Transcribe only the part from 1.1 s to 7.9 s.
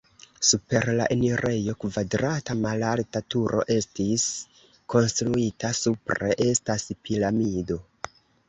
enirejo kvadrata malalta turo estis konstruita, supre estas piramido.